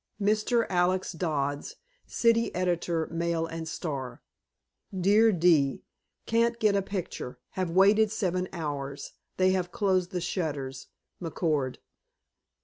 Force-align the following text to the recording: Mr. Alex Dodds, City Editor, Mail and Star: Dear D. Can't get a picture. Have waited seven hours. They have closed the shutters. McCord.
Mr. 0.19 0.65
Alex 0.67 1.11
Dodds, 1.11 1.75
City 2.07 2.49
Editor, 2.55 3.05
Mail 3.11 3.45
and 3.45 3.67
Star: 3.69 4.23
Dear 4.99 5.31
D. 5.31 5.83
Can't 6.25 6.57
get 6.59 6.75
a 6.75 6.81
picture. 6.81 7.37
Have 7.51 7.69
waited 7.69 8.11
seven 8.11 8.49
hours. 8.51 9.11
They 9.37 9.51
have 9.51 9.71
closed 9.71 10.09
the 10.09 10.19
shutters. 10.19 10.87
McCord. 11.21 11.75